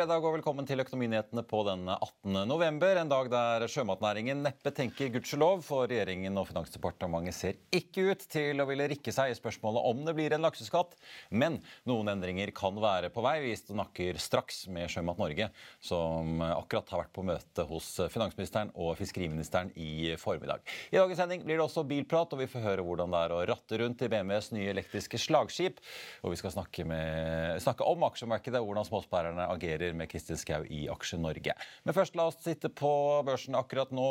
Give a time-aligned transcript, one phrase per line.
[0.00, 2.38] Fredag og velkommen til Økonominyhetene på den 18.
[2.48, 2.96] november.
[2.96, 8.62] En dag der sjømatnæringen neppe tenker gudskjelov, for regjeringen og Finansdepartementet ser ikke ut til
[8.62, 10.96] å ville rikke seg i spørsmålet om det blir en lakseskatt.
[11.28, 13.34] Men noen endringer kan være på vei.
[13.44, 15.50] Vi snakker straks med Sjømat Norge,
[15.84, 20.64] som akkurat har vært på møte hos finansministeren og fiskeriministeren i formiddag.
[20.88, 23.42] I dagens sending blir det også bilprat, og vi får høre hvordan det er å
[23.52, 25.84] ratte rundt i BMWs nye elektriske slagskip.
[26.24, 30.84] Og vi skal snakke, med, snakke om aksjemarkedet, hvordan småsparerne agerer med Kristin Skau i
[30.92, 31.54] Aksje-Norge.
[31.84, 32.92] Men først la oss sitte på
[33.26, 34.08] børsen akkurat nå,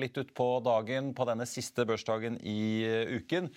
[0.00, 2.86] litt utpå dagen, på denne siste børsdagen i
[3.18, 3.50] uken.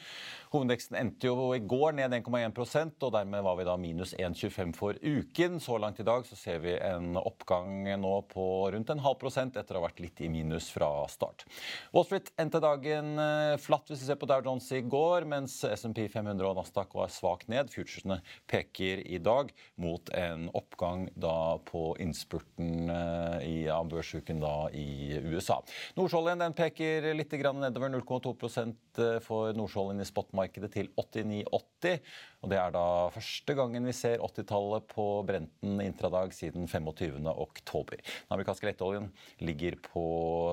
[0.50, 4.98] Hovedveksten endte jo i går ned 1,1% og dermed var vi da minus 1,25 for
[4.98, 5.60] uken.
[5.62, 9.60] Så langt i dag så ser vi en oppgang nå på rundt en halv prosent
[9.62, 11.46] etter å ha vært litt i minus fra start.
[11.94, 15.60] Wall Street endte dagen eh, flatt hvis vi ser på Dow Jones i går, mens
[15.70, 17.70] SMP 500 og Nasdaq var svakt ned.
[17.70, 18.18] Futuresene
[18.50, 25.60] peker i dag mot en oppgang da på innspurten eh, i børsuken da i USA.
[26.00, 32.00] Nordsjøoljen den peker litt nedover 0,2 eh, for nordsjøoljen i spotmarkedet markedet til 89,80.
[32.40, 37.28] Og Det er da første gangen vi ser 80-tallet på Brenten intradag siden 25.
[37.28, 38.00] oktober.
[38.00, 39.10] Den amerikanske lettoljen
[39.44, 40.04] ligger på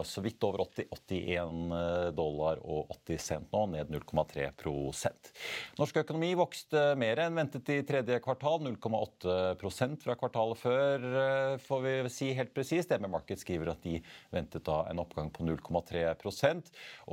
[0.07, 5.31] så vidt over 80, 81 dollar og 80 cent nå, ned 0,3%
[5.79, 11.07] Norsk økonomi vokste mer enn ventet i tredje kvartal, 0,8% fra kvartalet før,
[11.63, 12.91] får vi si helt presist.
[12.91, 14.01] DME Market skriver at de
[14.35, 16.05] ventet da en oppgang på 0,3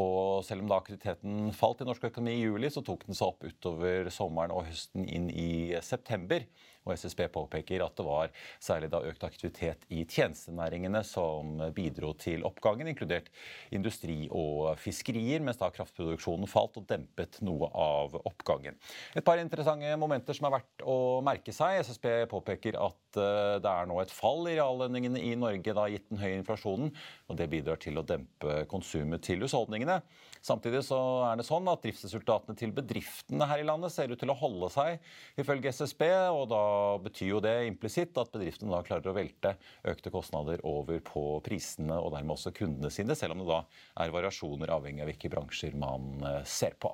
[0.01, 3.33] Og selv om da aktiviteten falt i norsk økonomi i juli, så tok den seg
[3.33, 6.45] opp utover sommeren og høsten inn i september.
[6.83, 12.43] Og SSB påpeker at det var særlig da økt aktivitet i tjenestenæringene som bidro til
[12.47, 13.29] oppgangen, inkludert
[13.73, 18.77] industri og fiskerier, mens da kraftproduksjonen falt og dempet noe av oppgangen.
[19.15, 21.79] Et par interessante momenter som er verdt å merke seg.
[21.87, 26.09] SSB påpeker at eh, det er nå et fall i reallønningene i Norge, da gitt
[26.11, 26.93] den høye inflasjonen,
[27.29, 30.01] og det bidrar til å dempe konsumet til husholdningene.
[30.43, 30.97] Samtidig så
[31.29, 34.67] er det sånn at driftsresultatene til bedriftene her i landet ser ut til å holde
[34.73, 34.99] seg,
[35.39, 36.03] ifølge SSB.
[36.35, 36.63] og Da
[37.03, 39.55] betyr jo det implisitt at bedriftene da klarer å velte
[39.89, 43.63] økte kostnader over på prisene og dermed også kundene sine, selv om det da
[44.03, 46.93] er variasjoner avhengig av hvilke bransjer man eh, ser på.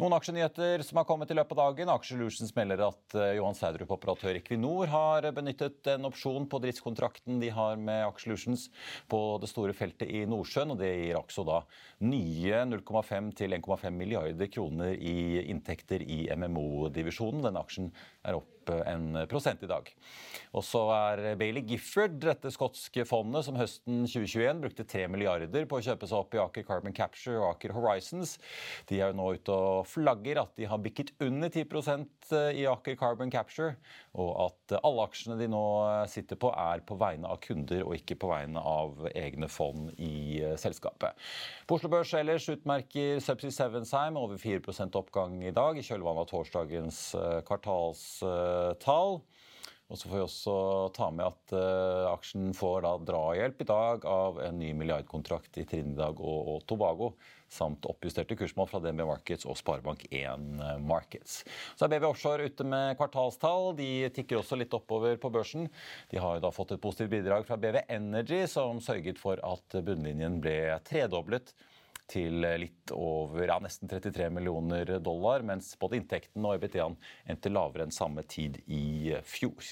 [0.00, 1.90] Noen aksjenyheter som har kommet i løpet av dagen.
[1.92, 7.50] Aksjelutions melder at uh, Johan Sverdrup, operatør Equinor, har benyttet en opsjon på driftskontrakten de
[7.52, 8.70] har med Aksjelutions
[9.12, 10.72] på det store feltet i Nordsjøen.
[10.72, 11.58] og Det gir også da
[12.08, 17.44] nye 0,5 til 1,5 milliarder kroner i inntekter i MMO-divisjonen.
[17.44, 17.92] Denne aksjen
[18.24, 19.88] er opp opp en prosent i dag.
[20.56, 25.78] Og så er Bailey Gifford, dette skotske fondet som høsten 2021 brukte 3 milliarder på
[25.78, 28.36] å kjøpe seg opp i Aker Carbon Capture og Aker Horizons.
[28.90, 32.98] De er jo nå ute og flagger at de har bikket under 10% i Aker
[32.98, 33.76] Carbon Capture,
[34.18, 35.62] og at alle aksjene de nå
[36.10, 40.40] sitter på, er på vegne av kunder og ikke på vegne av egne fond i
[40.60, 41.18] selskapet.
[41.66, 46.30] På Oslo Børs ellers utmerker Subsea Sevensheim over 4 oppgang i dag i kjølvannet av
[46.30, 47.00] torsdagens
[48.50, 49.20] kvartalstall.
[49.90, 50.52] Og så får vi også
[50.94, 55.64] ta med at uh, aksjen får da drahjelp i dag av en ny milliardkontrakt i
[55.66, 57.08] Trinidad og, og Tobago,
[57.50, 61.40] samt oppjusterte kursmål fra DNB Markets og Sparebank1 Markets.
[61.74, 63.72] Så er BV Offshore ute med kvartalstall.
[63.80, 65.66] De tikker også litt oppover på børsen.
[66.14, 69.80] De har jo da fått et positivt bidrag fra BV Energy, som sørget for at
[69.82, 71.50] bunnlinjen ble tredoblet
[72.10, 76.98] til litt over ja, nesten 33 millioner dollar, mens både inntekten og EBT-en
[77.30, 79.62] endte lavere enn samme tid i fjor.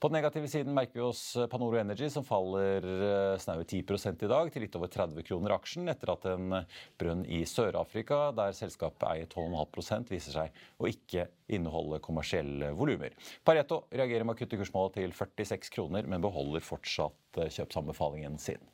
[0.00, 3.82] På den negative siden merker vi oss Panoro Energy, som faller eh, snaue 10
[4.24, 6.54] i dag, til litt over 30 kroner aksjen, etter at en
[6.96, 13.12] brønn i Sør-Afrika, der selskapet eier 12,5% viser seg å ikke inneholde kommersielle volumer.
[13.44, 18.64] Pareto reagerer med å kutte kursmålet til 46 kroner, men beholder fortsatt eh, kjøpsanbefalingen sin.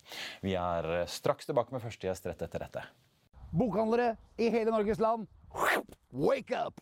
[0.46, 2.87] Vi er eh, straks tilbake med første gjest rett etter dette.
[3.50, 5.26] Bokhandlere i hele Norges land,
[6.14, 6.79] wake up!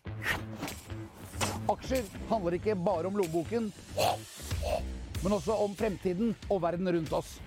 [1.65, 3.71] Aksjer handler ikke bare om lommeboken,
[5.23, 7.39] men også om fremtiden og verden rundt oss.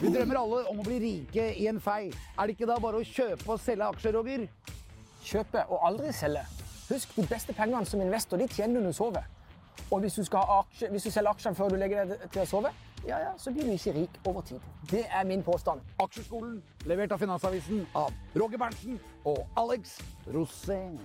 [0.00, 2.08] Vi drømmer alle om å bli rike i en fei.
[2.38, 4.46] Er det ikke da bare å kjøpe og selge aksjer, Roger?
[5.26, 6.44] Kjøpe og aldri selge.
[6.88, 9.26] Husk, de beste pengene som investor de tjener når du sover.
[9.90, 12.72] Og hvis du, aksje, hvis du selger aksjene før du legger deg til å sove,
[13.04, 14.64] ja, ja, så blir du ikke rik over tid.
[14.90, 15.84] Det er min påstand.
[16.00, 18.96] Aksjeskolen, levert av Finansavisen av Roger Berntsen
[19.28, 19.98] og Alex
[20.32, 20.96] Rosén.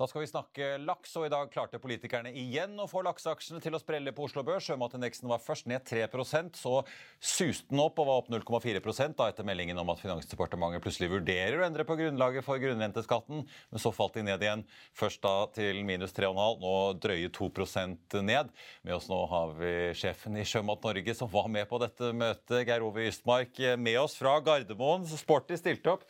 [0.00, 3.74] Da skal vi snakke laks, og i dag klarte politikerne igjen å få lakseaksjene til
[3.76, 4.64] å sprelle på Oslo Børs.
[4.64, 6.78] Sjømatindeksen var først ned 3% så
[7.20, 11.58] suste den opp og var opp 0,4% da etter meldingen om at Finansdepartementet plutselig vurderer
[11.60, 13.44] å endre på grunnlaget for grunnrenteskatten.
[13.44, 14.64] Men så falt de ned igjen,
[14.96, 16.74] først da til minus 3,5, nå
[17.04, 18.56] drøye 2% ned.
[18.80, 22.64] Med oss nå har vi sjefen i Sjømat Norge som var med på dette møtet,
[22.64, 25.04] Geir Ove Ystmark, med oss fra Gardermoen.
[25.04, 26.08] Så sporty stilte opp.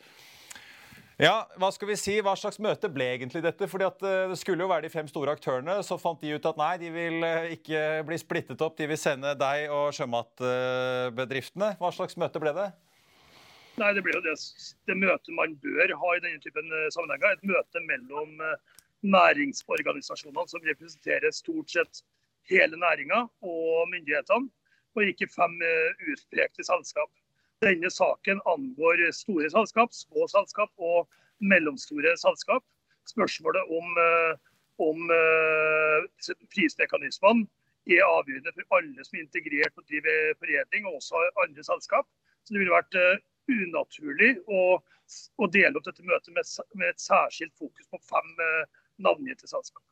[1.19, 2.13] Ja, hva skal vi si?
[2.23, 3.67] Hva slags møte ble egentlig dette?
[3.69, 5.75] Fordi at eh, Det skulle jo være de fem store aktørene.
[5.85, 8.77] Så fant de ut at nei, de vil eh, ikke bli splittet opp.
[8.79, 11.75] De vil sende deg og sjømatbedriftene.
[11.81, 12.69] Hva slags møte ble det?
[13.81, 14.37] Nei, Det ble jo det,
[14.89, 17.37] det møtet man bør ha i denne typen eh, sammenhenger.
[17.37, 18.41] Et møte mellom
[19.01, 22.03] næringsorganisasjonene som representerer stort sett
[22.49, 24.49] hele næringa og myndighetene,
[24.93, 25.55] og ikke fem
[26.11, 27.09] utpekte selskap.
[27.61, 31.09] Denne saken angår store selskap, små selskap og
[31.45, 32.63] mellomstore selskap.
[33.09, 34.33] Spørsmålet om, eh,
[34.81, 37.45] om eh, prismekanismene
[37.85, 42.09] er avgjørende for alle som er integrert og driver foredling, og også andre selskap.
[42.41, 43.21] Så det ville vært eh,
[43.53, 44.81] unaturlig å,
[45.37, 48.35] å dele opp dette møtet med, med, et særskilt fokus på fem
[49.05, 49.85] navngitte selskap.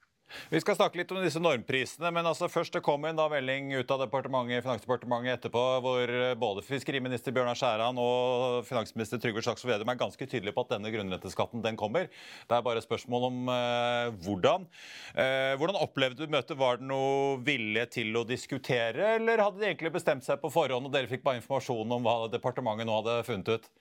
[0.49, 3.71] Vi skal snakke litt om disse normprisene, men altså først det kom en da melding
[3.75, 9.91] ut av departementet, Finansdepartementet etterpå hvor både fiskeriminister Bjørnar Skjæran og finansminister Trygve Slagsvold Vedum
[9.93, 12.09] er ganske tydelige på at denne grunnrenteskatten den kommer.
[12.49, 14.67] Det er bare spørsmål om eh, hvordan.
[15.15, 16.57] Eh, hvordan opplevde du møtet?
[16.59, 20.89] Var det noe vilje til å diskutere, eller hadde de egentlig bestemt seg på forhånd,
[20.89, 23.71] og dere fikk bare informasjon om hva departementet nå hadde funnet ut?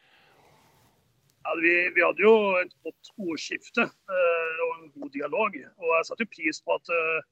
[1.49, 5.55] Ja, vi, vi, hadde jo et godt ordskifte uh, og en god dialog.
[5.81, 7.23] og Jeg setter pris på at, uh,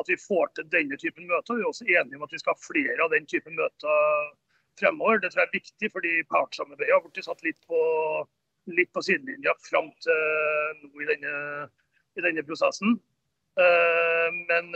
[0.00, 1.58] at, vi får til denne typen møter.
[1.58, 4.32] Vi er også enige om at vi skal ha flere av den typen møter
[4.80, 5.20] fremover.
[5.20, 7.82] Det tror jeg er viktig, fordi partssamarbeidet har blitt satt litt på,
[8.80, 10.24] litt på sidelinja fram til
[10.80, 11.36] nå i denne,
[12.16, 12.96] i denne prosessen.
[13.60, 14.72] Uh, men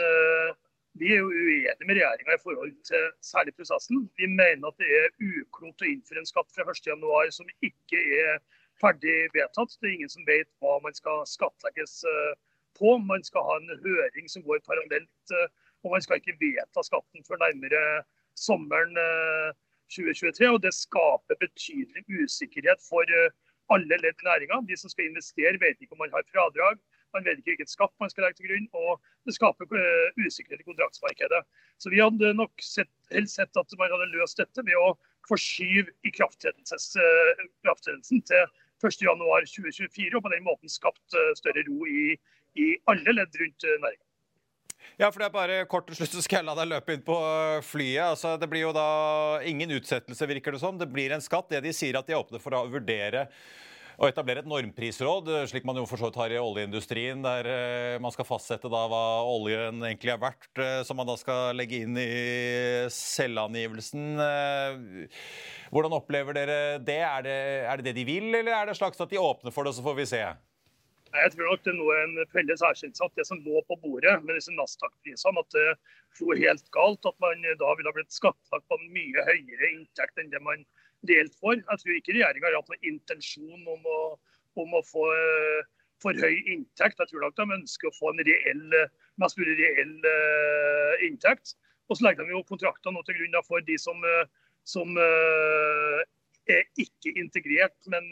[1.00, 4.10] vi er jo uenige med regjeringa i forhold til særlig prosessen.
[4.20, 8.42] Vi mener at det er uklokt å innføre en skatt fra 1.1 som ikke er
[8.80, 9.76] ferdig vedtatt.
[9.80, 12.32] Det er ingen som vet hva man skal skattlegges eh,
[12.78, 12.88] på.
[13.04, 15.49] Man skal ha en høring som går parallelt, eh,
[15.84, 17.82] og man skal ikke vedta skatten før nærmere
[18.38, 18.92] sommeren
[19.92, 20.46] 2023.
[20.46, 23.04] Eh, og Det skaper betydelig usikkerhet for
[23.70, 24.56] alle ledd i næringa.
[24.68, 26.76] De som skal investere, vet ikke om man har fradrag.
[27.14, 28.92] Man vet ikke hvilken skatt man skal legge til grunn, og
[29.26, 29.66] det skaper
[30.22, 31.42] usikkerhet i kontraktsmarkedet.
[31.82, 34.94] Så Vi hadde nok sett, helst sett at man hadde løst dette ved å
[35.26, 38.42] forskyve ikrafttredelsen til
[38.87, 42.14] 1.1.2024, og på den måten skapt eh, større ro i,
[42.58, 44.06] i alle ledd rundt eh, næringa.
[45.00, 47.04] Ja, for det er bare kort til slutt, så skal jeg la deg løpe inn
[47.04, 48.10] på eh, flyet.
[48.10, 48.88] Altså, det blir jo da
[49.49, 50.78] ingen utsettelse, virker det som.
[50.80, 51.49] Det blir en skatt.
[51.52, 53.26] Det de sier at de er åpne for å vurdere
[54.00, 57.97] Å etablere et normprisråd, slik man jo for så vidt har i oljeindustrien, der eh,
[58.00, 61.83] man skal fastsette da hva oljen egentlig er verdt, eh, som man da skal legge
[61.85, 62.07] inn i
[62.97, 64.07] selvangivelsen.
[64.25, 65.21] Eh,
[65.69, 66.97] hvordan opplever dere det?
[67.11, 67.37] Er, det?
[67.69, 69.85] er det det de vil, eller er det slags at de åpner for det, så
[69.85, 70.25] får vi se?
[71.11, 74.33] Jeg tror nok det er en felles erkjennelse at det som lå på bordet med
[74.38, 75.69] disse Nasdaq-prisene, at det
[76.16, 77.04] slo helt galt.
[77.04, 80.64] At man da ville blitt skattlagt på en mye høyere inntekt enn det man
[81.09, 81.57] delt for.
[81.57, 84.00] Jeg tror ikke regjeringa har hatt noen intensjon om å,
[84.61, 85.69] om å få uh,
[86.00, 87.00] for høy inntekt.
[87.00, 88.76] Jeg tror nok de ønsker å få en reell,
[89.21, 91.54] mest mulig reell uh, inntekt.
[91.90, 94.25] Og så legger de jo kontrakter nå til grunn for de som, uh,
[94.69, 97.76] som er ikke integrert.
[97.92, 98.09] Men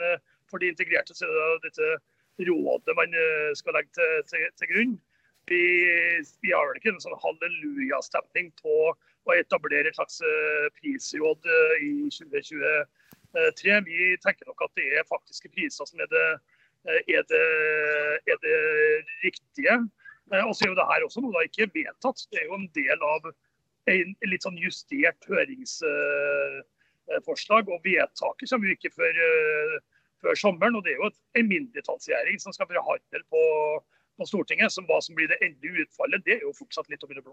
[0.49, 3.15] for de integrerte så er det dette rådet man
[3.59, 4.99] skal legge til, til, til grunn.
[5.49, 5.61] Vi,
[6.45, 8.75] vi, har vel ikke en sånn hallelujastemning på
[9.27, 13.75] å etablere et slags eh, prisråd eh, i 2023.
[13.87, 16.29] Vi tenker nok at det er faktiske priser som er det,
[16.89, 17.47] eh, er det,
[18.31, 18.59] er det
[19.25, 19.75] riktige.
[20.45, 22.19] Og så er jo det her også noe da ikke vedtatt.
[22.33, 23.23] Det er jo en del av
[23.89, 27.65] en litt sånn justert høringsforslag.
[27.73, 29.15] Og vedtaket kommer jo ikke før,
[30.21, 30.77] før, sommeren.
[30.77, 31.09] Og det er jo
[31.41, 33.43] en mindretallsregjering som skal forhandle på,
[34.21, 34.69] på Stortinget.
[34.75, 37.33] Så hva som blir det endelige utfallet, det er jo fortsatt litt over det blå.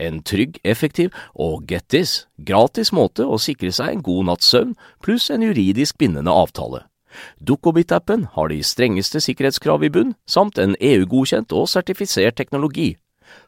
[0.00, 4.76] en trygg, effektiv og get this, gratis måte å sikre seg en god natts søvn
[5.04, 6.84] pluss en juridisk bindende avtale.
[7.40, 12.96] Dukkobit-appen har de strengeste sikkerhetskrav i bunn, samt en EU-godkjent og sertifisert teknologi.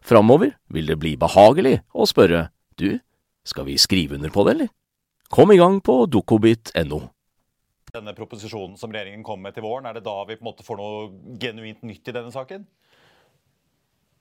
[0.01, 2.49] Framover vil det bli behagelig å spørre
[2.81, 2.99] du,
[3.45, 4.73] skal vi skrive under på det, eller?
[5.29, 7.01] Kom i gang på dukkobit.no.
[7.93, 10.65] Denne proposisjonen som regjeringen kommer med til våren, er det da vi på en måte
[10.65, 12.67] får noe genuint nytt i denne saken?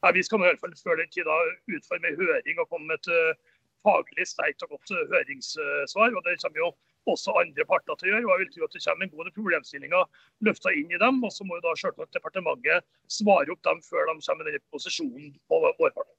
[0.07, 1.27] Ja, vi skal i hvert fall før den tid
[1.75, 6.15] utforme høring og komme med et uh, faglig sterkt og godt uh, høringssvar.
[6.15, 6.69] og Det kommer jo
[7.11, 8.27] også andre parter til å gjøre.
[8.27, 11.19] og jeg vil tro at Det kommer en god problemstillinger løfta inn i dem.
[11.27, 12.87] og Så må jo da selvsagt departementet
[13.19, 16.15] svare opp dem før de kommer med den posisjonen på vårparten.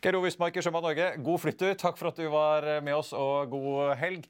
[0.00, 1.74] Ysmark i Sjømat Norge, god flyttur.
[1.76, 4.24] Takk for at du var med oss, og god helg.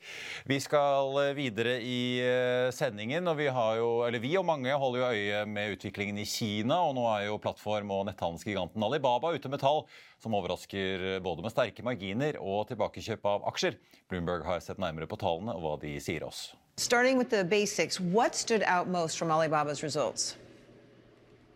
[0.50, 5.44] Vi skal videre i eh, sendingen, og vi, jo, vi og mange holder jo øye
[5.46, 6.80] med utviklingen i Kina.
[6.88, 9.84] Og nå er jo plattform- og netthandelsgiganten Alibaba ute med tall
[10.20, 13.78] som overrasker både med sterke marginer og tilbakekjøp av aksjer.
[14.10, 16.50] Bloomberg har sett nærmere på tallene og hva de sier oss.
[16.80, 20.39] Starting with the basics, what stood out most from Alibaba's results?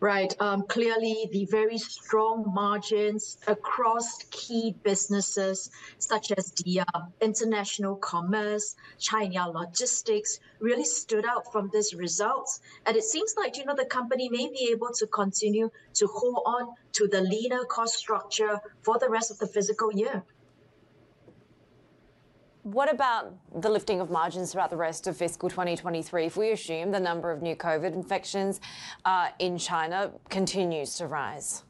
[0.04, 0.36] Right.
[0.38, 8.76] Um, clearly, the very strong margins across key businesses such as the uh, international commerce,
[8.98, 12.60] China logistics really stood out from this results.
[12.84, 16.42] And it seems like, you know, the company may be able to continue to hold
[16.44, 20.22] on to the leaner cost structure for the rest of the fiscal year.
[22.64, 26.24] What about the lifting of margins throughout the rest of fiscal 2023?
[26.24, 28.58] If we assume the number of new COVID infections
[29.04, 31.62] uh, in China continues to rise.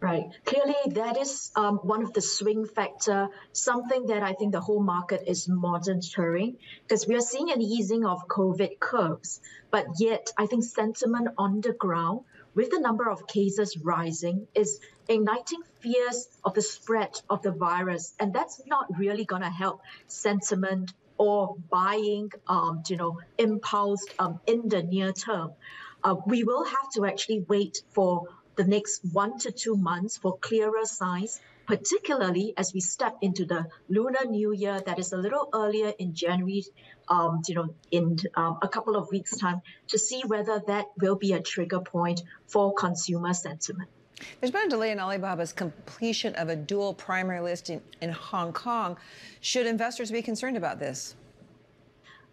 [0.00, 0.24] Right.
[0.46, 4.82] Clearly, that is um, one of the swing factor, something that I think the whole
[4.82, 9.42] market is monitoring because we are seeing an easing of COVID curves.
[9.70, 12.20] But yet, I think sentiment on the ground
[12.54, 18.14] with the number of cases rising is igniting fears of the spread of the virus.
[18.18, 24.40] And that's not really going to help sentiment or buying, um, you know, impulse um,
[24.46, 25.52] in the near term.
[26.02, 28.24] Uh, we will have to actually wait for
[28.56, 33.64] the next one to two months for clearer signs particularly as we step into the
[33.88, 36.64] Lunar New Year that is a little earlier in January,
[37.06, 41.14] um, you know, in um, a couple of weeks' time, to see whether that will
[41.14, 43.88] be a trigger point for consumer sentiment.
[44.40, 48.96] There's been a delay in Alibaba's completion of a dual primary listing in Hong Kong.
[49.40, 51.14] Should investors be concerned about this?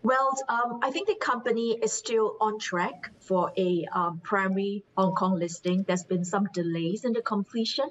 [0.07, 5.13] Well, um, I think the company is still on track for a um, primary Hong
[5.13, 5.83] Kong listing.
[5.85, 7.89] There's been some delays in the completion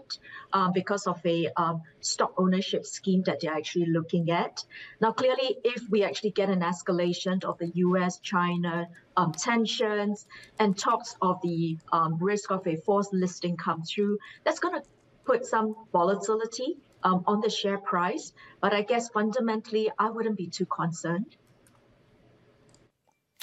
[0.50, 4.64] um, because of a um, stock ownership scheme that they're actually looking at.
[4.99, 10.25] Now, clearly, if we actually get an escalation of the US China um, tensions
[10.58, 14.88] and talks of the um, risk of a forced listing come through, that's going to
[15.26, 18.32] put some volatility on the share price.
[18.62, 21.37] But I guess fundamentally, I wouldn't be too concerned.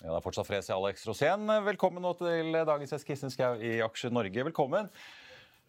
[0.04, 1.48] Ja, det er fortsatt fres i Alex Rosén.
[1.64, 4.44] Velkommen nå til dagens gjest, Kristin Skau i Aksje Norge.
[4.50, 4.90] Velkommen.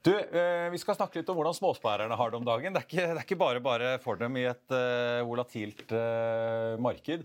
[0.02, 2.74] Du, eh, Vi skal snakke litt om hvordan småsparerne har det om dagen.
[2.74, 6.74] Det er ikke, det er ikke bare bare for dem i et uh, volatilt uh,
[6.82, 7.22] marked.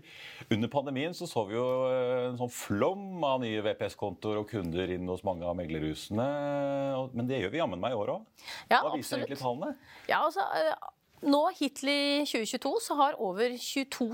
[0.54, 5.10] Under pandemien så, så vi jo en sånn flom av nye VPS-kontoer og kunder inn
[5.10, 6.30] hos mange av meglerhusene.
[7.10, 8.48] Men det gjør vi jammen meg i år òg.
[8.70, 9.18] Ja, Hva viser absolutt.
[9.18, 9.74] egentlig tallene?
[10.06, 10.46] Ja, altså...
[11.20, 14.06] Nå Hittil i 2022 så har over 22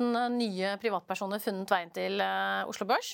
[0.00, 3.10] 000 nye privatpersoner funnet veien til eh, Oslo Børs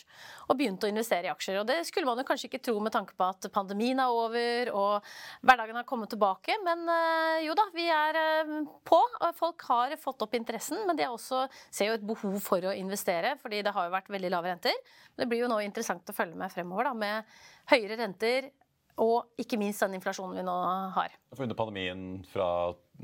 [0.47, 1.59] og begynt å investere i aksjer.
[1.59, 4.71] Og Det skulle man jo kanskje ikke tro med tanke på at pandemien er over
[4.71, 5.11] og
[5.43, 6.61] hverdagen har kommet tilbake.
[6.63, 8.55] Men eh, jo da, vi er eh,
[8.87, 9.03] på.
[9.41, 13.35] Folk har fått opp interessen, men de også ser jo et behov for å investere,
[13.43, 14.79] fordi det har jo vært veldig lave renter.
[15.11, 17.39] Men det blir jo nå interessant å følge med fremover da, med
[17.75, 18.53] høyere renter
[19.01, 20.55] og ikke minst den inflasjonen vi nå
[20.95, 21.15] har.
[21.33, 22.47] For Under pandemien fra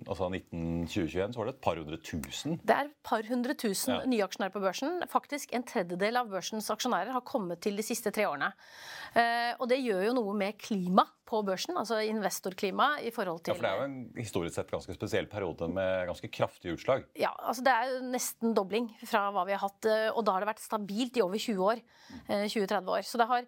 [0.06, 2.58] altså 1920-21 så var det et par hundre tusen.
[2.62, 4.04] Det er et par hundre tusen Ja.
[4.06, 5.02] nye aksjonærer på børsen.
[5.08, 8.52] Faktisk en tredjedel av børsens aksjonærer har kommet til de siste tre årene.
[9.16, 13.54] Eh, og det gjør jo noe med klima på børsen, altså investorklima i forhold til
[13.54, 17.04] Ja, for Det er jo en historisk sett ganske spesiell periode med ganske kraftige utslag.
[17.18, 19.84] Ja, altså Det er jo nesten dobling fra hva vi har hatt.
[19.86, 21.80] eh, Og da har det vært stabilt i over 20 år.
[22.28, 23.02] eh, 20-30 år.
[23.02, 23.42] Så det har,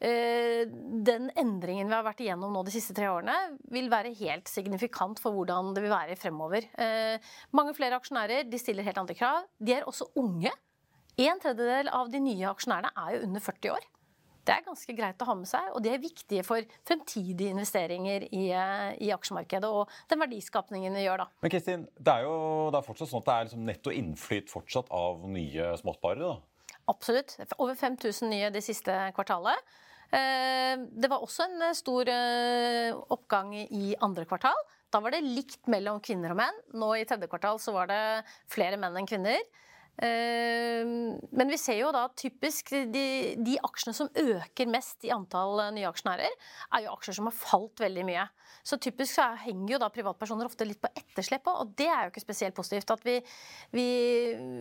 [0.00, 4.44] eh, den endringen vi har vært igjennom nå de siste tre årene, vil være helt
[4.48, 6.66] signifikant for hvordan det vil være fremover.
[6.80, 9.44] Eh, mange flere aksjonærer de stiller helt andre krav.
[9.60, 10.52] De er også unge.
[11.20, 13.88] En tredjedel av de nye aksjonærene er jo under 40 år.
[14.42, 18.24] Det er ganske greit å ha med seg, og de er viktige for fremtidige investeringer
[18.34, 21.26] i, eh, i aksjemarkedet og den verdiskapningen vi gjør da.
[21.44, 24.50] Men Kristin, det er jo det er fortsatt sånn at det er liksom netto innflyt
[24.50, 26.32] fortsatt av nye småsparere.
[26.34, 26.74] da.
[26.90, 27.36] Absolutt.
[27.60, 29.62] Over 5000 nye det siste kvartalet.
[30.12, 32.04] Eh, Det var også en stor
[33.14, 34.58] oppgang i andre kvartal.
[34.92, 36.58] Da var det likt mellom kvinner og menn.
[36.76, 38.00] Nå i tredje kvartal så var det
[38.52, 39.40] flere menn enn kvinner.
[40.00, 40.86] Eh,
[41.32, 43.04] Men vi ser jo da typisk de,
[43.36, 46.32] de aksjene som øker mest i antall eh, nye aksjonærer,
[46.72, 48.24] er jo aksjer som har falt veldig mye.
[48.64, 52.12] Så typisk så henger jo da privatpersoner ofte litt på etterslep, og det er jo
[52.12, 52.92] ikke spesielt positivt.
[52.94, 53.18] At vi,
[53.74, 53.86] vi,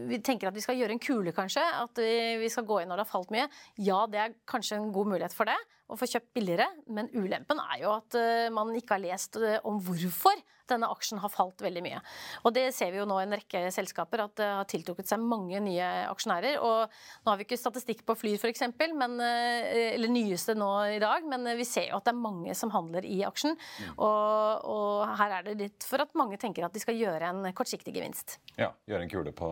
[0.10, 1.64] vi tenker at vi skal gjøre en kule, kanskje.
[1.64, 3.48] At vi, vi skal gå inn når det har falt mye.
[3.80, 5.58] Ja, det er kanskje en god mulighet for det,
[5.92, 9.36] å få kjøpt billigere, men ulempen er jo at eh, man ikke har lest
[9.68, 10.40] om hvorfor
[10.72, 12.02] denne aksjen har falt veldig mye.
[12.46, 15.24] Og det ser vi jo nå i en rekke selskaper, at det har tiltrukket seg
[15.24, 16.60] mange nye aksjonærer.
[16.64, 16.92] Og
[17.26, 21.68] nå har vi ikke statistikk på Flyr f.eks., eller nyeste nå i dag, men vi
[21.68, 23.58] ser jo at det er mange som handler i aksjen.
[23.98, 27.52] Og, og her er det litt for at mange tenker at de skal gjøre en
[27.56, 28.40] kortsiktig gevinst.
[28.60, 29.48] Ja, Gjøre en kule på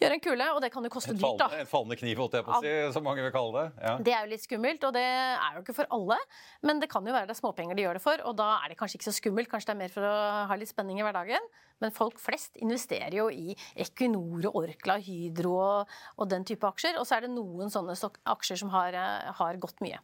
[0.00, 1.48] Gjøre en kule, og det kan jo koste et dyrt, da.
[1.60, 3.84] En fallende kniv, holdt jeg på å si, som mange vil kalle det.
[3.84, 3.92] Ja.
[4.00, 6.16] Det er jo litt skummelt, og det er jo ikke for alle.
[6.64, 8.72] Men det kan jo være det er småpenger de gjør det for, og da er
[8.72, 9.50] det kanskje ikke så skummelt.
[9.52, 10.14] Kanskje det er mer for å
[10.48, 11.50] ha litt spenning i hverdagen.
[11.80, 16.98] Men folk flest investerer jo i Equinor og Orkla, Hydro og, og den type aksjer.
[17.00, 17.96] Og så er det noen sånne
[18.34, 20.00] aksjer som har, eh, har gått mye.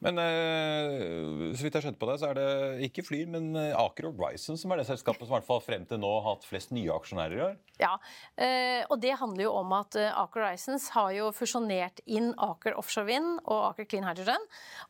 [0.00, 3.76] Men eh, så vidt jeg skjønte på det, så er det ikke Flyr, men eh,
[3.76, 6.26] Aker og Ryson som er det selskapet som i hvert fall frem til nå har
[6.34, 7.56] hatt flest nye aksjonærer i år.
[7.80, 7.92] Ja,
[8.40, 13.08] eh, og det handler jo om at Aker Horizons har jo fusjonert inn Aker Offshore
[13.08, 14.44] Wind og Aker Clean Hydrogen,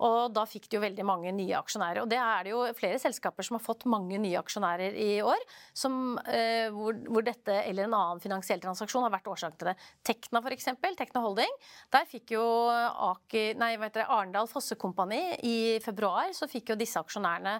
[0.07, 2.03] og da fikk de jo veldig mange nye aksjonærer.
[2.05, 5.46] Og det er det jo flere selskaper som har fått mange nye aksjonærer i år,
[5.76, 9.76] som, eh, hvor, hvor dette eller en annen finansiell transaksjon har vært årsak til det.
[10.07, 11.53] Tekna f.eks., Tekna Holding,
[11.94, 16.73] der fikk jo Aker, nei, hva heter det, Arendal Fosse Kompani i februar, så fikk
[16.73, 17.59] jo disse aksjonærene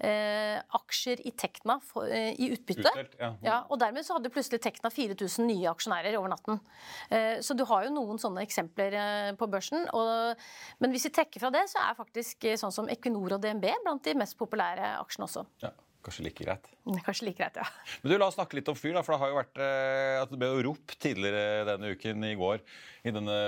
[0.00, 2.88] eh, aksjer i Tekna for, eh, i utbytte.
[2.88, 3.30] Utdelt, ja.
[3.44, 6.60] Ja, og dermed så hadde plutselig Tekna 4000 nye aksjonærer over natten.
[7.10, 9.86] Eh, Så du har jo noen sånne eksempler eh, på børsen.
[9.92, 10.36] Og,
[10.80, 13.68] men hvis vi trekker fra det, så er faktisk eh, sånn som Equinor og DNB
[13.84, 15.46] blant de mest populære aksjene også.
[15.62, 15.70] Ja.
[16.02, 16.68] Kanskje like greit.
[17.06, 17.66] Kanskje like greit, ja.
[18.02, 18.94] Men du, La oss snakke litt om fyr.
[18.96, 22.28] da, for Det har jo vært eh, at det ble jo rop tidligere denne uken
[22.28, 22.62] i går
[23.06, 23.40] i denne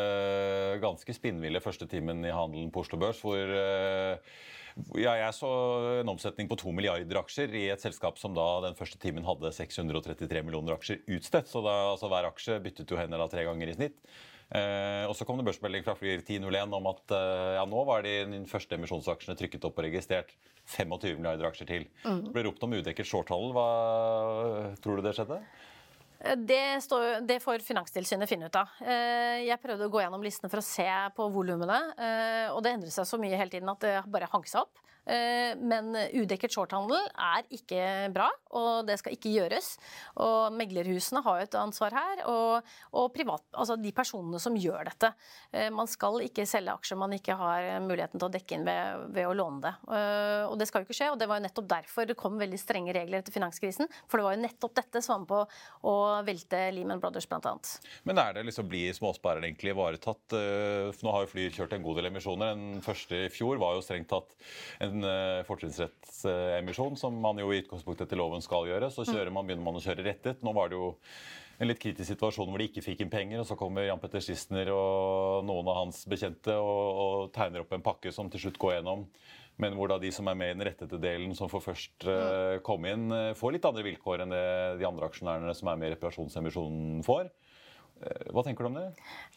[0.83, 4.37] ganske spinnville første timen i handelen på Oslo Børs, hvor eh,
[4.99, 5.49] ja, jeg så
[6.01, 9.53] en omsetning på to milliarder aksjer i et selskap som da den første timen hadde
[9.55, 11.51] 633 millioner aksjer utstedt.
[11.51, 14.01] Så da, altså hver aksje byttet jo hender da tre ganger i snitt.
[14.55, 18.05] Eh, og Så kom det børsmelding fra Flyr 1001 om at eh, ja, nå var
[18.07, 20.35] de første emisjonsaksjene trykket opp og registrert.
[20.65, 21.87] 25 milliarder aksjer til.
[22.05, 22.23] Mm.
[22.27, 23.53] Det ble ropt om udekket shorthandel.
[23.57, 23.69] Hva
[24.85, 25.41] tror du det skjedde?
[26.49, 28.71] Det, står, det, får Finanstilsynet finne ut av.
[28.81, 31.81] Eh, jeg prøvde å gå gjennom listene for å se på volumene.
[32.01, 34.81] Eh, og det endret seg så mye hele tiden at det bare hang seg opp.
[35.05, 37.83] Eh, men udekket shorthandel er ikke
[38.15, 39.75] bra, og det skal ikke gjøres.
[40.25, 44.89] Og meglerhusene har jo et ansvar her, og, og privat, altså de personene som gjør
[44.91, 45.13] dette.
[45.53, 49.07] Eh, man skal ikke selge aksjer man ikke har muligheten til å dekke inn ved,
[49.17, 49.75] ved å låne det.
[49.99, 52.41] Eh, og det skal jo ikke skje, og det var jo nettopp derfor det kom
[52.41, 53.91] veldig strenge regler etter finanskrisen.
[54.09, 57.55] For det var jo nettopp dette som var med på å velte Lehman Brothers bl.a.
[58.09, 60.35] Men er det liksom blir småsparere egentlig ivaretatt?
[60.35, 62.53] Nå har jo Flyr kjørt en god del emisjoner.
[62.55, 64.35] Den første i fjor var jo strengt tatt
[64.85, 68.91] en en eh, fortrinnsrettsemisjon, som man jo i utgangspunktet etter loven skal gjøre.
[68.95, 70.45] Så man, begynner man å kjøre rettet.
[70.47, 70.95] Nå var det jo
[71.59, 74.23] en litt kritisk situasjon hvor de ikke fikk inn penger, og så kommer Jan Petter
[74.25, 78.61] Schistner og noen av hans bekjente og, og, tegner opp en pakke som til slutt
[78.63, 79.07] går gjennom.
[79.63, 82.57] Men hvor da de som er med i den rettede delen, som får først uh,
[82.67, 84.47] komme inn, uh, får litt andre vilkår enn det
[84.81, 87.31] de andre aksjonærene som er med i reparasjonsemisjonen får.
[88.05, 88.87] Eh, hva tenker du om det?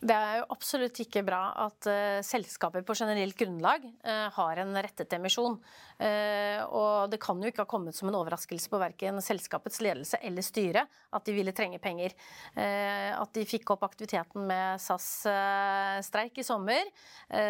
[0.01, 4.73] Det er jo absolutt ikke bra at uh, selskaper på generelt grunnlag uh, har en
[4.75, 5.58] rettet emisjon.
[5.97, 10.19] Uh, og det kan jo ikke ha kommet som en overraskelse på verken selskapets ledelse
[10.25, 10.84] eller styre
[11.15, 12.13] at de ville trenge penger.
[12.58, 16.89] at de fikk opp aktiviteten med SAS-streik i sommer,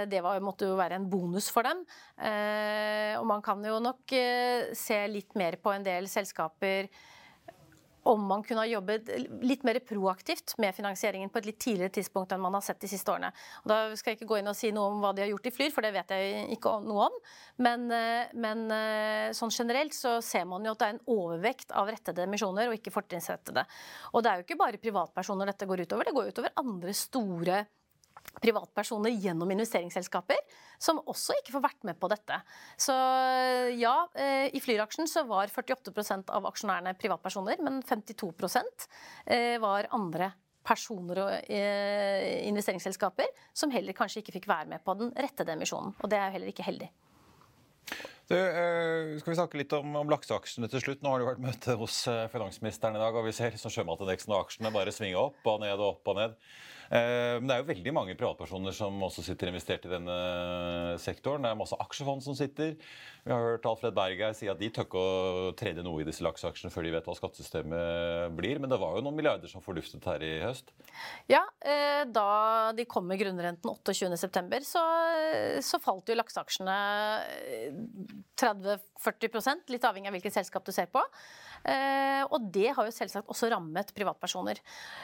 [0.07, 1.83] det var, måtte jo være en bonus for dem.
[3.17, 4.15] og man kan jo nok
[4.77, 6.89] se litt mer på en del selskaper
[8.07, 9.09] om man kunne ha jobbet
[9.43, 12.89] litt mer proaktivt med finansieringen på et litt tidligere tidspunkt enn man har sett de
[12.91, 13.31] siste årene.
[13.63, 15.49] Og da skal jeg ikke gå inn og si noe om hva de har gjort
[15.49, 17.17] i Flyr, for det vet jeg ikke noe om.
[17.67, 21.73] Men, eh, men eh, sånn generelt så ser man jo at det er en overvekt
[21.75, 23.65] av rettede emisjoner og ikke fortrinnsrettede.
[24.13, 27.65] Og det er jo ikke bare privatpersoner dette går utover, det går utover andre store
[28.41, 30.39] privatpersoner gjennom investeringsselskaper,
[30.77, 32.39] som også ikke får vært med på dette.
[32.79, 32.95] Så
[33.77, 38.33] ja, eh, i Flyr-aksjen så var 48% av aksjonærene privatpersoner, men 52
[39.25, 40.31] eh, var andre
[40.67, 45.95] personer og eh, investeringsselskaper som heller kanskje ikke fikk være med på den rettede emisjonen.
[46.01, 46.91] Og det er jo heller ikke heldig.
[48.27, 48.35] Du,
[49.21, 51.03] skal vi snakke litt om, om, lakseaksjene til slutt?
[51.03, 52.01] Nå har det vært møte hos
[52.33, 55.77] finansministeren i dag, og vi ser så sjømatindeksen og aksjene bare svinge opp og ned
[55.77, 56.41] og opp og ned.
[56.87, 60.15] Eh, men det er jo veldig mange privatpersoner som også sitter investert i denne
[61.03, 61.43] sektoren.
[61.43, 62.75] Det er masse aksjefond som sitter.
[63.25, 66.23] Vi har hørt Alfred Berg si at de tør ikke å trede noe i disse
[66.25, 68.61] lakseaksjene før de vet hva skattesystemet blir.
[68.63, 70.71] Men det var jo noen milliarder som forduftet her i høst?
[71.31, 74.85] Ja, eh, da de kom med grunnrenten 28.9, så,
[75.65, 76.77] så falt jo lakseaksjene
[78.39, 81.03] 30-40 eh, litt avhengig av hvilket selskap du ser på.
[81.67, 84.61] Eh, og det har jo selvsagt også rammet privatpersoner.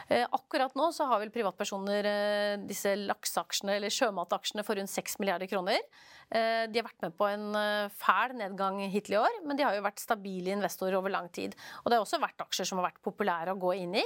[0.07, 5.19] Eh, akkurat nå så har vel privatpersoner eh, disse lakseaksjene eller sjømataksjene for rundt 6
[5.21, 5.81] milliarder kroner.
[6.33, 7.57] De har vært med på en
[7.93, 11.53] fæl nedgang hittil i år, men de har jo vært stabile investorer over lang tid.
[11.83, 14.05] Og det har også vært aksjer som har vært populære å gå inn i,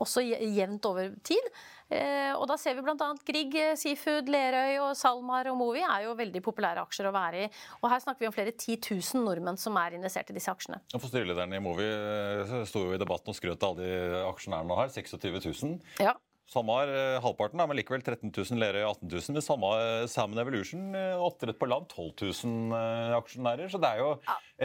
[0.00, 1.52] også jevnt over tid.
[1.92, 3.08] Eh, og da ser vi bl.a.
[3.28, 7.48] Grieg, Seafood, Lerøy og SalMar og Movi er jo veldig populære aksjer å være i.
[7.82, 10.80] Og her snakker vi om flere 10 000 nordmenn som er investert i disse aksjene.
[10.96, 14.80] For Styrelederen i Movi eh, sto jo i debatten og skrøt av alle de aksjonærene
[14.80, 14.94] her.
[14.96, 15.76] 26 000.
[16.02, 16.16] Ja.
[16.50, 19.36] SalMar eh, halvparten, men likevel 13 000, Lerøy 18 000.
[19.36, 19.70] Men samme
[20.12, 20.82] Salmon Evolution,
[21.24, 23.70] oppdrett på land, 12 000 aksjonærer.
[23.72, 24.10] Så det er jo,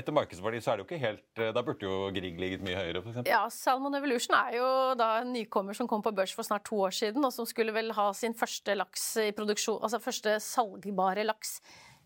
[0.01, 3.03] etter markedsverdi så er det jo ikke helt Da burde jo Grieg ligget mye høyere,
[3.03, 3.21] f.eks.
[3.29, 6.81] Ja, Salmon Evolution er jo da en nykommer som kom på børs for snart to
[6.83, 11.25] år siden, og som skulle vel ha sin første laks i produksjon, altså første salgbare
[11.27, 11.59] laks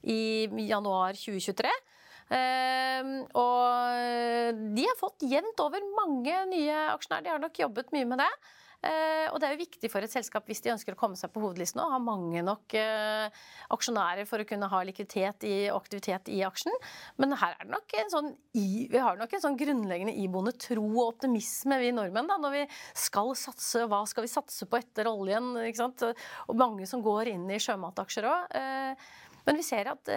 [0.04, 1.72] i januar 2023.
[2.34, 7.26] Uh, og de har fått jevnt over mange nye aksjonærer.
[7.26, 8.32] De har nok jobbet mye med det.
[8.84, 11.32] Uh, og det er jo viktig for et selskap hvis de ønsker å komme seg
[11.32, 13.32] på hovedlisten og ha mange nok uh,
[13.72, 16.76] aksjonærer for å kunne ha likviditet i, og aktivitet i aksjen.
[17.16, 20.84] Men her er det nok en sånn, vi har nok en sånn grunnleggende iboende tro
[20.84, 22.66] og optimisme, vi nordmenn, da, når vi
[23.06, 23.88] skal satse.
[23.88, 25.54] Hva skal vi satse på etter oljen?
[25.64, 26.04] Ikke sant?
[26.52, 28.52] Og mange som går inn i sjømataksjer òg.
[28.52, 29.12] Uh,
[29.48, 30.08] men vi ser at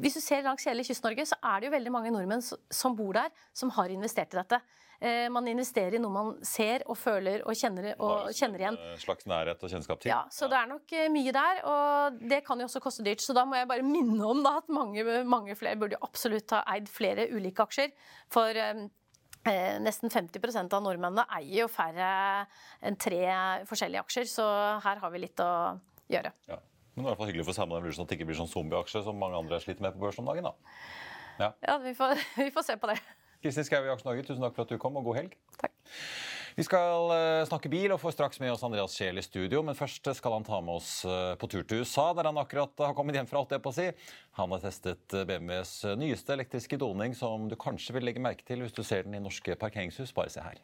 [0.00, 3.14] hvis du ser langs hele Kyst-Norge, så er det jo veldig mange nordmenn som bor
[3.16, 4.60] der, som har investert i dette.
[5.00, 8.78] Eh, man investerer i noe man ser og føler og kjenner, og kjenner igjen.
[8.92, 10.12] En slags nærhet og kjennskap til.
[10.12, 13.24] Ja, så det er nok eh, mye der, og det kan jo også koste dyrt.
[13.24, 16.56] Så da må jeg bare minne om da, at mange, mange flere burde jo absolutt
[16.56, 17.94] ha eid flere ulike aksjer.
[18.32, 18.88] For eh,
[19.48, 22.08] Eh, nesten 50 av nordmennene eier jo færre
[22.84, 23.22] enn tre
[23.68, 24.44] forskjellige aksjer, så
[24.84, 25.78] her har vi litt å
[26.12, 26.34] gjøre.
[26.50, 26.58] Ja.
[26.92, 28.50] Men det er i hvert fall hyggelig for Salmon Evolution at det ikke blir sånn
[28.50, 30.50] zombieaksje som mange andre sliter med på børsen om dagen.
[30.50, 30.76] da.
[31.40, 32.98] Ja, ja vi, får, vi, får, se på det.
[33.40, 35.36] Kristin Skau i Aksje Norge, tusen takk for at du kom, og god helg.
[35.60, 35.72] Takk.
[36.58, 39.62] Vi skal eh, snakke bil og får straks med oss Andreas Scheel i studio.
[39.64, 42.84] Men først skal han ta med oss eh, på tur til USA, der han akkurat
[42.84, 43.40] har kommet hjem fra.
[43.40, 43.86] alt det på å si.
[44.36, 48.64] Han har testet eh, BMWs nyeste elektriske doning, som du kanskje vil legge merke til
[48.64, 50.12] hvis du ser den i norske parkeringshus.
[50.16, 50.60] Bare se her.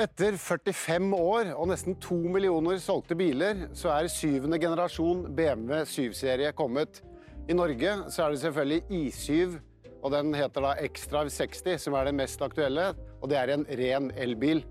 [0.00, 6.54] Etter 45 år og nesten to millioner solgte biler, så er syvende generasjon BMW 7-serie
[6.56, 7.02] kommet.
[7.50, 9.58] I Norge så er det selvfølgelig I7,
[10.00, 12.90] og den heter da Xdrive 60, som er den mest aktuelle.
[13.20, 14.64] Og det er en ren elbil.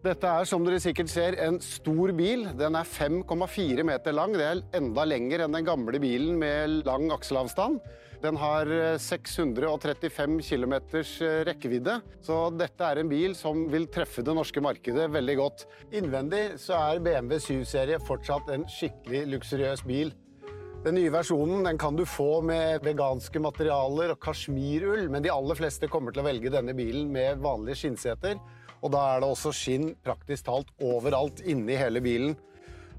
[0.00, 2.46] Dette er, som dere sikkert ser, en stor bil.
[2.56, 4.32] Den er 5,4 meter lang.
[4.32, 7.82] Det er enda lenger enn den gamle bilen med lang akselavstand.
[8.20, 8.68] Den har
[9.00, 14.60] 635 eh, km eh, rekkevidde, så dette er en bil som vil treffe det norske
[14.60, 15.64] markedet veldig godt.
[15.96, 20.12] Innvendig så er BMW 7-serie fortsatt en skikkelig luksuriøs bil.
[20.80, 25.58] Den nye versjonen den kan du få med veganske materialer og kasjmirull, men de aller
[25.58, 28.38] fleste kommer til å velge denne bilen med vanlige skinnseter.
[28.80, 32.32] Og da er det også skinn praktisk talt overalt inni hele bilen.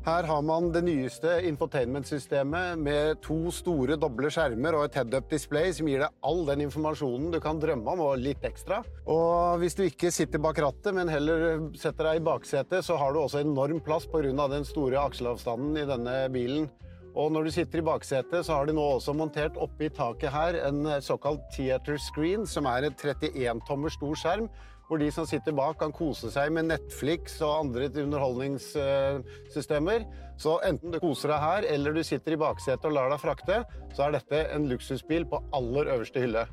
[0.05, 5.73] Her har man det nyeste infotainment-systemet med to store doble skjermer og et head-up display
[5.73, 8.83] som gir deg all den informasjonen du kan drømme om, og litt ekstra.
[9.09, 13.13] Og hvis du ikke sitter bak rattet, men heller setter deg i baksetet, så har
[13.13, 14.47] du også enorm plass pga.
[14.53, 16.69] den store akselavstanden i denne bilen.
[17.11, 20.57] Og når du sitter i baksetet, så har de nå også montert oppi taket her
[20.67, 24.47] en såkalt theater screen, som er en 31 tommer stor skjerm
[24.91, 30.03] hvor de som sitter bak kan kose seg med Netflix og andre underholdningssystemer.
[30.35, 33.61] Så enten du koser deg her, eller du sitter i baksetet og lar deg frakte,
[33.95, 36.43] så er dette en luksusbil på aller øverste hylle.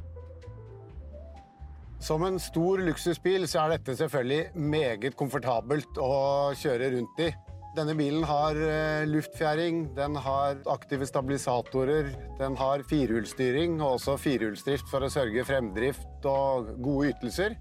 [1.98, 7.34] Som en stor luksusbil så er dette selvfølgelig meget komfortabelt å kjøre rundt i.
[7.78, 12.08] Denne bilen har eh, luftfjæring, den har aktive stabilisatorer,
[12.40, 17.54] den har firehjulsstyring og også firehjulsdrift for å sørge fremdrift og gode ytelser.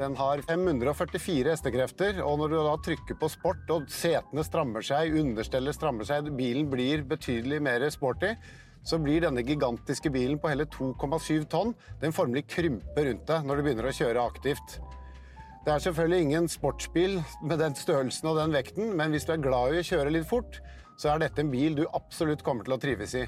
[0.00, 5.14] Den har 544 hestekrefter, og når du da trykker på sport og setene strammer seg,
[5.22, 8.34] understellet strammer seg, bilen blir betydelig mer sporty,
[8.82, 13.60] så blir denne gigantiske bilen på hele 2,7 tonn den formelig krymper rundt deg når
[13.60, 14.80] du begynner å kjøre aktivt.
[15.60, 19.42] Det er selvfølgelig ingen sportsbil med den størrelsen og den vekten, men hvis du er
[19.44, 20.56] glad i å kjøre litt fort,
[20.96, 23.26] så er dette en bil du absolutt kommer til å trives i.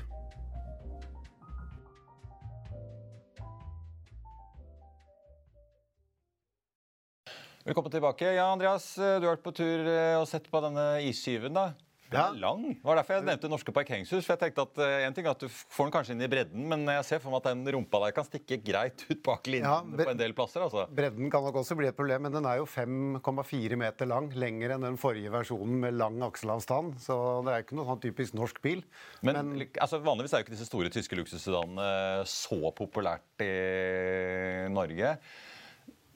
[7.68, 8.33] Velkommen tilbake.
[8.33, 11.53] Ja, Andreas, du har vært på tur eh, og sett på denne isskiven.
[11.53, 11.75] da.
[12.12, 12.64] Den er lang.
[12.77, 14.25] Det var derfor jeg nevnte norske parkeringshus.
[14.27, 16.31] for jeg tenkte at uh, en ting er at Du får den kanskje inn i
[16.31, 19.48] bredden, men jeg ser for meg at den rumpa der kan stikke greit ut bak
[19.51, 20.64] linjen ja, på en del plasser.
[20.66, 20.87] altså.
[20.92, 24.31] Bredden kan nok også bli et problem, men den er jo 5,4 meter lang.
[24.37, 26.98] Lenger enn den forrige versjonen med lang akselavstand.
[27.03, 28.85] Så det er ikke noe sånn typisk norsk bil.
[29.22, 35.16] Men, men altså, vanligvis er jo ikke disse store tyske luksussedanene så populært i Norge.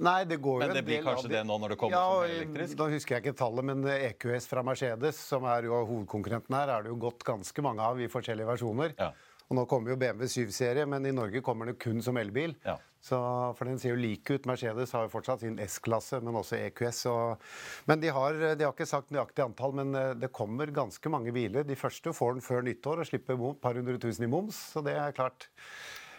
[0.03, 2.77] Nei, det går men det blir kanskje det nå når det kommer ja, som elektrisk?
[2.81, 6.85] Da husker jeg ikke tallet, men EQS fra Mercedes, som er jo hovedkonkurrenten her, er
[6.85, 8.93] det jo gått ganske mange av i forskjellige versjoner.
[8.99, 9.15] Ja.
[9.47, 12.57] Og Nå kommer jo BMW 7-serie, men i Norge kommer det kun som elbil.
[12.67, 12.75] Ja.
[13.07, 13.19] Så,
[13.55, 14.49] for den ser jo lik ut.
[14.51, 17.05] Mercedes har jo fortsatt sin S-klasse, men også EQS.
[17.13, 17.45] Og,
[17.87, 21.35] men de har, de har, ikke sagt nøyaktig antall, men eh, det kommer ganske mange
[21.37, 21.67] biler.
[21.69, 24.83] De første får den før nyttår og slipper et par hundre tusen i moms, så
[24.83, 25.47] det er klart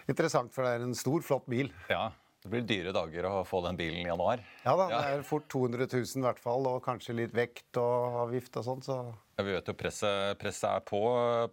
[0.08, 1.74] interessant, for det er en stor, flott bil.
[1.92, 2.08] Ja,
[2.48, 4.42] det blir dyre dager å få den bilen i januar.
[4.64, 8.22] Ja da, det er fort 200 000 i hvert fall, og kanskje litt vekt og
[8.26, 8.86] avgift og sånn.
[8.86, 9.02] så...
[9.38, 10.98] Ja, Vi vet jo presset, presset er på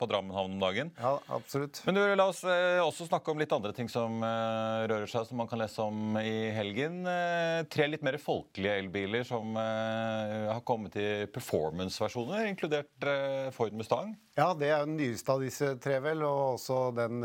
[0.01, 0.89] på Drammen havn om dagen.
[0.97, 1.83] Ja, absolutt.
[1.85, 5.27] Men du, la oss eh, også snakke om litt andre ting som eh, rører seg,
[5.29, 7.03] som man kan lese om i helgen.
[7.05, 13.09] Eh, tre litt mer folkelige elbiler som har kommet i performance-versjoner, inkludert
[13.53, 14.15] Ford Mustang.
[14.39, 16.25] Ja, det er den nyeste av disse tre, vel.
[16.25, 17.21] Og også den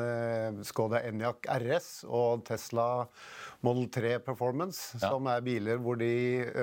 [0.67, 2.89] Skoda Enyaq RS og Tesla
[3.65, 5.10] Model 3 Performance, ja.
[5.10, 6.10] som er biler hvor de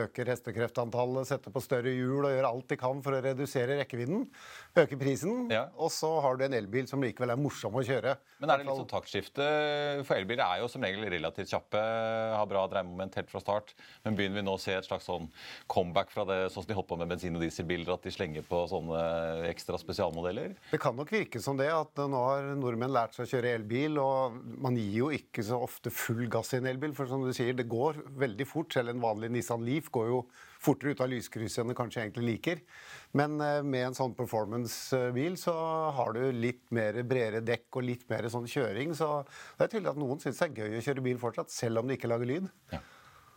[0.05, 4.25] øker hestekreftantallet, setter på større hjul og gjør alt de kan for å redusere rekkevidden.
[4.77, 5.47] Øke prisen.
[5.53, 5.67] Ja.
[5.77, 8.17] Og så har du en elbil som likevel er morsom å kjøre.
[8.41, 9.45] Men er det litt sånn taktskifte?
[10.09, 11.83] For elbiler er jo som regel relativt kjappe,
[12.37, 13.75] har bra dreiemoment helt fra start.
[14.05, 15.29] Men begynner vi nå å se et slags sånn
[15.73, 18.45] comeback fra det sånn som de holdt på med bensin- og dieselbiler, at de slenger
[18.49, 19.03] på sånne
[19.51, 20.57] ekstra spesialmodeller?
[20.73, 24.01] Det kan nok virke som det, at nå har nordmenn lært seg å kjøre elbil.
[24.01, 27.33] Og man gir jo ikke så ofte full gass i en elbil, for som du
[27.35, 28.75] sier, det går veldig fort.
[28.77, 30.21] Selv en vanlig Nissan Leaf går jo
[30.63, 32.63] fortere ut av lyskrysset enn du kanskje egentlig liker.
[33.19, 35.55] Men eh, med en sånn performance-bil så
[35.97, 38.95] har du litt mer bredere dekk og litt mer sånn kjøring.
[38.99, 39.09] Så
[39.57, 41.89] det er tydelig at noen syns det er gøy å kjøre bil fortsatt, selv om
[41.91, 42.53] det ikke lager lyd.
[42.75, 42.83] Ja.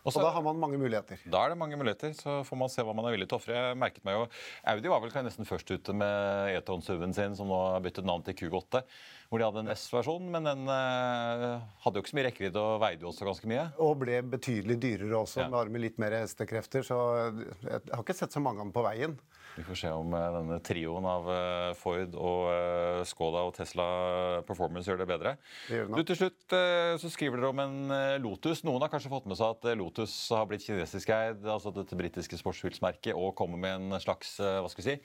[0.00, 1.20] Også, og da har man mange muligheter.
[1.28, 3.40] Da er det mange muligheter, så får man se hva man er villig til å
[3.42, 3.56] ofre.
[3.56, 4.22] Jeg merket meg jo,
[4.72, 8.24] Audi var vel nesten først ute med E-Tron SUV-en sin, som nå har byttet navn
[8.24, 8.80] til Q8.
[9.30, 12.80] Hvor de hadde en S-versjon, men den eh, hadde jo ikke så mye rekkevidde og
[12.82, 13.66] veide jo også ganske mye.
[13.78, 15.60] Og ble betydelig dyrere også, ja.
[15.70, 16.82] med litt mer hestekrefter.
[16.82, 16.98] Så
[17.62, 19.14] jeg har ikke sett så mange av dem på veien.
[19.56, 23.86] Vi får se om eh, denne trioen av eh, Ford og eh, Skoda og Tesla
[24.46, 25.34] Performance gjør det bedre.
[25.66, 26.56] Det gjør det du, til slutt
[27.00, 28.62] så skriver dere om en Lotus.
[28.66, 32.38] Noen har kanskje fått med seg at Lotus har blitt kinesisk eid, altså dette britiske
[32.40, 34.96] sportsbilsmerket, og kommer med en slags hva skal vi si,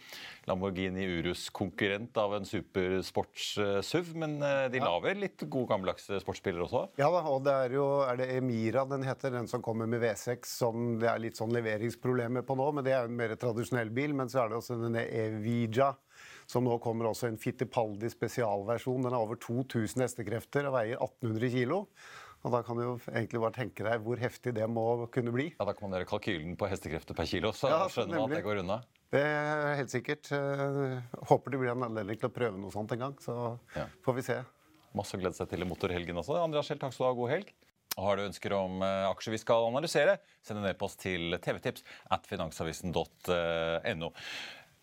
[0.49, 4.11] Lamborghini Urus-konkurrent av en supersports-SUV.
[4.21, 4.85] Men de ja.
[4.87, 6.85] lager litt gode gammeldagse sportsbiler også?
[7.01, 10.03] Ja da, og det er jo er det Emira den heter, den som kommer med
[10.03, 12.71] V6, som det er litt sånn leveringsproblemer på nå.
[12.75, 14.15] Men det er jo en mer tradisjonell bil.
[14.17, 15.93] mens så er det også denne Evija,
[16.49, 19.07] som nå kommer også en Fittipaldi spesialversjon.
[19.07, 21.81] Den har over 2000 hestekrefter og veier 1800 kg.
[22.45, 25.47] Og Da kan du jo egentlig bare tenke deg hvor heftig det må kunne bli.
[25.55, 28.37] Ja, Da kan man gjøre kalkylen på hestekrefter per kilo, så ja, skjønner man at
[28.37, 28.77] det går unna.
[29.15, 30.29] Det er helt sikkert.
[30.35, 30.99] Eh,
[31.31, 33.15] håper det blir en anledning til å prøve noe sånt en gang.
[33.23, 33.33] Så
[33.73, 33.87] ja.
[34.05, 34.37] får vi se.
[34.95, 36.37] Masse å glede seg til i motorhelgen også.
[36.37, 37.17] Andreas Schjeldt, takk skal du ha.
[37.17, 37.49] God helg.
[37.95, 42.27] Har du ønsker om uh, aksjer vi skal analysere, send en e-post til tvtips at
[42.27, 44.11] finansavisen.no.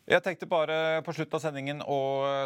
[0.03, 1.99] Jeg tenkte bare på slutten av sendingen å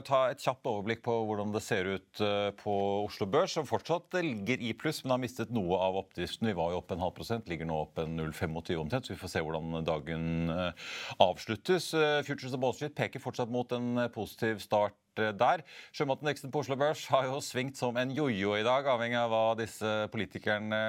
[0.04, 2.74] ta et kjapt overblikk på hvordan det ser ut eh, på
[3.06, 6.50] Oslo Børs, som fortsatt ligger i pluss, men har mistet noe av oppdriften.
[6.50, 9.22] Vi var jo opp en halv prosent, ligger nå opp en 0,25 omtrent, så vi
[9.22, 10.92] får se hvordan dagen eh,
[11.24, 11.88] avsluttes.
[12.28, 15.62] Futures of Wall Street peker fortsatt mot en positiv start Eh, der.
[15.96, 19.44] Sjømatindeksen på Oslo Børs har jo svingt som en jojo i dag, avhengig av hva
[19.58, 20.80] disse politikerne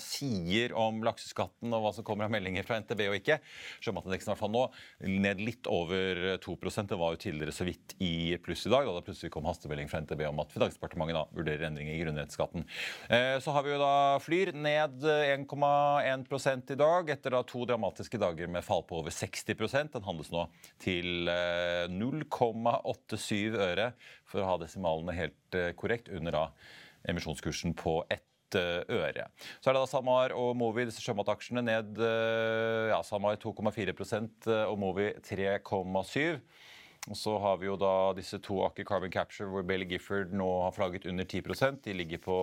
[0.00, 3.38] sier om lakseskatten og hva som kommer av meldinger fra NTB og ikke.
[3.84, 4.64] Sjømatindeksen i hvert fall nå
[5.26, 8.92] ned litt over 2% Det var jo tidligere så vidt i pluss i dag, da
[8.96, 12.62] det plutselig kom hastemelding fra NTB om at Finansdepartementet da vurderer endringer i grunnrettsskatten.
[13.08, 18.18] Eh, så har vi jo da Flyr ned 1,1 i dag, etter da to dramatiske
[18.20, 20.42] dager med fall på over 60% Den handles nå
[20.82, 23.90] til 0,87 øre øre,
[24.28, 26.44] for å ha desimalene helt eh, korrekt, under da
[27.10, 29.28] emisjonskursen på ett eh, øre.
[29.60, 34.76] Så er det da SalMar og Movi, disse sjømataksjene, ned eh, ja, SalMar 2,4% og
[34.80, 36.40] Movi 3,7
[37.08, 40.46] og så har vi jo da disse to Aker Carbon Capture hvor Bailey Gifford nå
[40.66, 42.36] har flagget under 10% De ligger på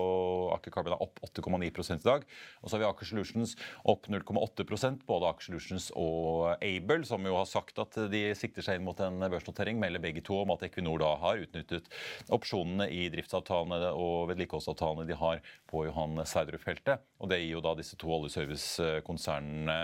[0.55, 2.25] Aker Carbon er opp 8,9 i dag.
[2.63, 3.53] Og så har vi Aker Solutions
[3.85, 8.79] opp 0,8% både Aker Solutions og Able, som jo har sagt at de sikter seg
[8.79, 11.85] inn mot en børsnotering, melder begge to om at Equinor da har utnyttet
[12.33, 17.05] opsjonene i driftsavtalene og vedlikeholdsavtalene de har på Johan Sverdrup-feltet.
[17.21, 19.81] Og det gir jo da disse to oljeservicekonsernene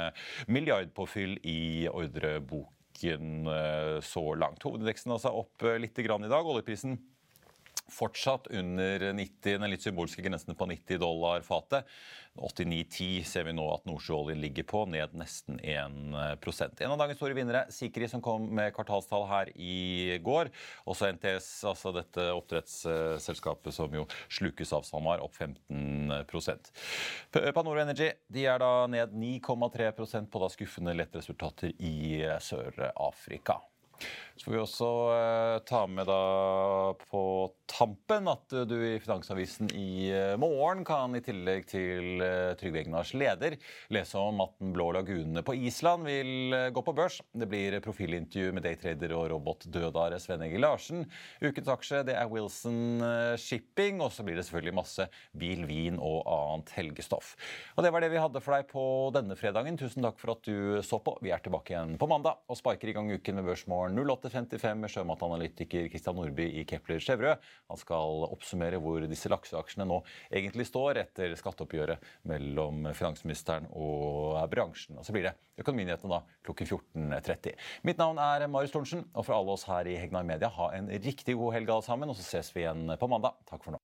[0.50, 4.64] milliardpåfyll i ordrebok politikken eh, så langt.
[4.64, 6.46] Hovedindeksen altså opp eh, litt i dag.
[6.46, 6.98] Oljeprisen
[7.92, 11.90] fortsatt under 90, den litt symbolske grensen på 90 dollar fatet.
[12.34, 17.36] 89,10 ser vi nå at nordsjøoljen ligger på, ned nesten 1% En av dagens store
[17.38, 20.50] vinnere, Sikri, som kom med kvartalstall her i går.
[20.90, 26.72] Også NTS, altså dette oppdrettsselskapet som jo slukes av SalMar, opp 15%
[27.54, 33.60] Panoro Energy de er da ned 9,3% på da skuffende lettresultater i Sør-Afrika.
[34.36, 37.22] Så får vi også eh, ta med da på
[37.70, 43.12] tampen at du i Finansavisen i eh, morgen kan i tillegg til eh, Trygve Egnars
[43.14, 43.60] leder
[43.94, 47.20] lese om at Den blå lagunene på Island vil gå på børs.
[47.30, 51.06] Det blir profilintervju med daytrader og robotdødare Sven Egil Larsen.
[51.44, 53.04] Ukens aksje det er Wilson
[53.38, 57.36] Shipping, og så blir det selvfølgelig masse bil, vin og annet helgestoff.
[57.78, 59.78] Og Det var det vi hadde for deg på denne fredagen.
[59.78, 61.18] Tusen takk for at du så på.
[61.22, 64.80] Vi er tilbake igjen på mandag og sparker i gang uken med Børsmorgen 08 8.55
[64.80, 67.44] med sjømatanalytiker Christian Nordby i Kepler Chevrolet.
[67.72, 70.00] Han skal oppsummere hvor disse lakseaksjene nå
[70.32, 75.00] egentlig står etter skatteoppgjøret mellom finansministeren og bransjen.
[75.00, 77.60] Og så blir det Økonominyhetene da klokken 14.30.
[77.86, 80.90] Mitt navn er Marius Thorensen, og for alle oss her i Hegnar Media, ha en
[80.90, 83.38] riktig god helg alle sammen, og så ses vi igjen på mandag.
[83.50, 83.84] Takk for nå.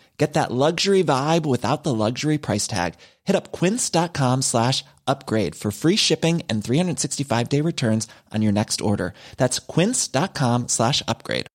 [0.17, 2.93] Get that luxury vibe without the luxury price tag.
[3.23, 8.81] Hit up quince.com slash upgrade for free shipping and 365 day returns on your next
[8.81, 9.13] order.
[9.37, 11.47] That's quince.com slash upgrade.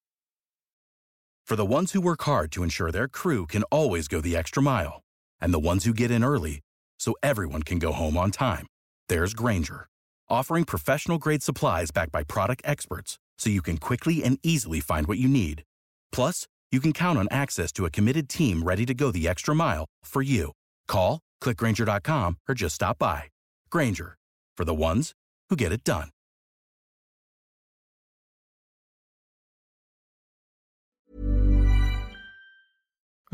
[1.47, 4.61] For the ones who work hard to ensure their crew can always go the extra
[4.61, 5.03] mile,
[5.41, 6.59] and the ones who get in early
[6.99, 8.67] so everyone can go home on time,
[9.09, 9.87] there's Granger,
[10.29, 15.07] offering professional grade supplies backed by product experts so you can quickly and easily find
[15.07, 15.63] what you need.
[16.11, 19.55] Plus, you can count on access to a committed team ready to go the extra
[19.55, 20.53] mile for you.
[20.89, 23.23] Call, clickgranger.com, or just stop by.
[23.71, 24.17] Granger,
[24.57, 25.13] for the ones
[25.49, 26.11] who get it done.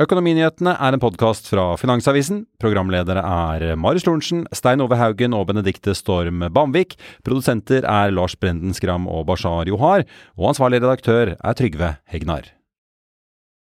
[0.01, 2.47] Økonominyhetene er en podkast fra Finansavisen.
[2.63, 6.97] Programledere er Marius Lorentzen, Stein Ove Haugen og Benedikte Storm Bamvik.
[7.27, 10.07] Produsenter er Lars Brenden Skram og Bashar Johar.
[10.41, 12.49] Og ansvarlig redaktør er Trygve Hegnar.